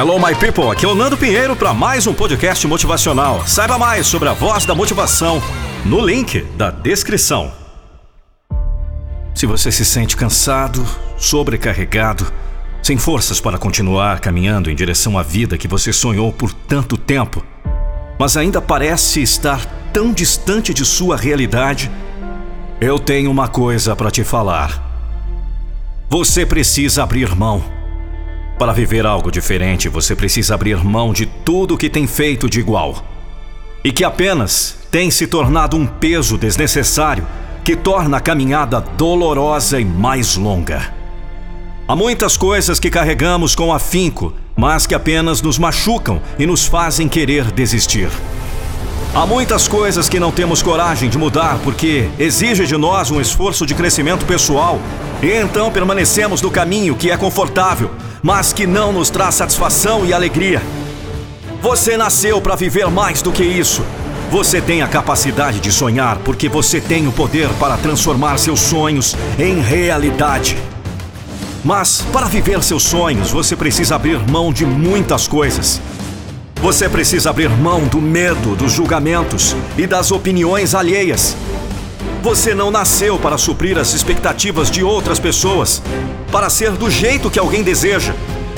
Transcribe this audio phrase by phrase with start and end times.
[0.00, 0.70] Hello, my people.
[0.70, 3.46] Aqui é o Nando Pinheiro para mais um podcast motivacional.
[3.46, 5.42] Saiba mais sobre a voz da motivação
[5.84, 7.52] no link da descrição.
[9.34, 10.86] Se você se sente cansado,
[11.18, 12.32] sobrecarregado,
[12.82, 17.44] sem forças para continuar caminhando em direção à vida que você sonhou por tanto tempo,
[18.18, 21.90] mas ainda parece estar tão distante de sua realidade,
[22.80, 24.82] eu tenho uma coisa para te falar.
[26.08, 27.79] Você precisa abrir mão.
[28.60, 33.02] Para viver algo diferente, você precisa abrir mão de tudo que tem feito de igual
[33.82, 37.26] e que apenas tem se tornado um peso desnecessário
[37.64, 40.92] que torna a caminhada dolorosa e mais longa.
[41.88, 47.08] Há muitas coisas que carregamos com afinco, mas que apenas nos machucam e nos fazem
[47.08, 48.10] querer desistir.
[49.14, 53.64] Há muitas coisas que não temos coragem de mudar porque exige de nós um esforço
[53.64, 54.78] de crescimento pessoal
[55.22, 57.90] e então permanecemos no caminho que é confortável,
[58.22, 60.62] mas que não nos traz satisfação e alegria.
[61.62, 63.82] Você nasceu para viver mais do que isso.
[64.30, 69.16] Você tem a capacidade de sonhar porque você tem o poder para transformar seus sonhos
[69.38, 70.56] em realidade.
[71.64, 75.80] Mas para viver seus sonhos, você precisa abrir mão de muitas coisas.
[76.62, 81.36] Você precisa abrir mão do medo, dos julgamentos e das opiniões alheias.
[82.22, 85.82] Você não nasceu para suprir as expectativas de outras pessoas,
[86.30, 88.14] para ser do jeito que alguém deseja.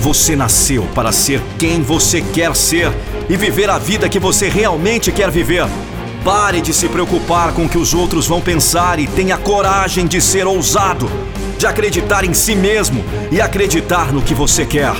[0.00, 2.92] Você nasceu para ser quem você quer ser
[3.30, 5.66] e viver a vida que você realmente quer viver.
[6.22, 10.20] Pare de se preocupar com o que os outros vão pensar e tenha coragem de
[10.20, 11.10] ser ousado,
[11.58, 14.92] de acreditar em si mesmo e acreditar no que você quer.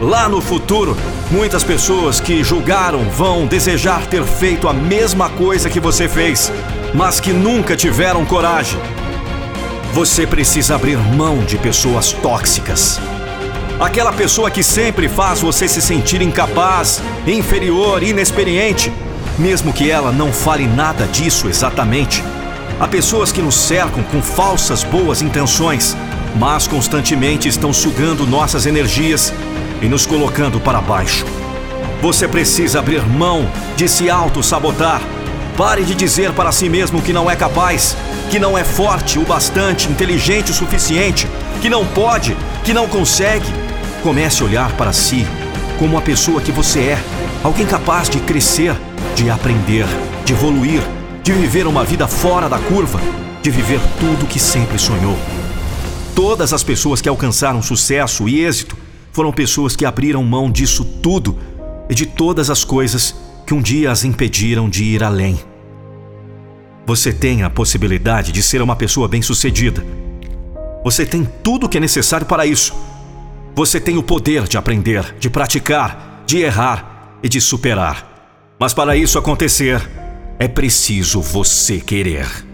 [0.00, 0.96] Lá no futuro,
[1.30, 6.52] muitas pessoas que julgaram vão desejar ter feito a mesma coisa que você fez,
[6.92, 8.78] mas que nunca tiveram coragem.
[9.92, 13.00] Você precisa abrir mão de pessoas tóxicas.
[13.78, 18.92] Aquela pessoa que sempre faz você se sentir incapaz, inferior, inexperiente,
[19.38, 22.22] mesmo que ela não fale nada disso exatamente.
[22.80, 25.96] Há pessoas que nos cercam com falsas boas intenções,
[26.34, 29.32] mas constantemente estão sugando nossas energias
[29.80, 31.24] e nos colocando para baixo.
[32.02, 35.00] Você precisa abrir mão de se auto-sabotar.
[35.56, 37.96] Pare de dizer para si mesmo que não é capaz,
[38.30, 41.28] que não é forte o bastante, inteligente o suficiente,
[41.62, 43.46] que não pode, que não consegue.
[44.02, 45.26] Comece a olhar para si
[45.78, 46.98] como a pessoa que você é,
[47.42, 48.74] alguém capaz de crescer,
[49.14, 49.86] de aprender,
[50.24, 50.82] de evoluir,
[51.22, 53.00] de viver uma vida fora da curva,
[53.42, 55.16] de viver tudo o que sempre sonhou.
[56.14, 58.76] Todas as pessoas que alcançaram sucesso e êxito
[59.12, 61.36] foram pessoas que abriram mão disso tudo
[61.88, 63.14] e de todas as coisas
[63.44, 65.38] que um dia as impediram de ir além.
[66.86, 69.84] Você tem a possibilidade de ser uma pessoa bem-sucedida.
[70.84, 72.74] Você tem tudo o que é necessário para isso.
[73.54, 78.54] Você tem o poder de aprender, de praticar, de errar e de superar.
[78.58, 79.80] Mas para isso acontecer,
[80.38, 82.53] é preciso você querer.